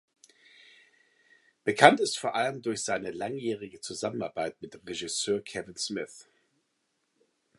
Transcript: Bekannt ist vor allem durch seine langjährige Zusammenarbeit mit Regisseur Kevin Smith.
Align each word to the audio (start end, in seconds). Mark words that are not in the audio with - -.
Bekannt 1.63 1.99
ist 1.99 2.17
vor 2.17 2.33
allem 2.33 2.63
durch 2.63 2.81
seine 2.83 3.11
langjährige 3.11 3.81
Zusammenarbeit 3.81 4.59
mit 4.59 4.73
Regisseur 4.87 5.43
Kevin 5.43 5.75
Smith. 5.75 6.27